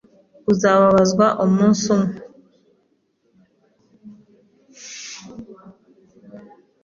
Uzababazwa 0.51 1.25
umunsi 1.45 1.81
umwe. 1.95 2.15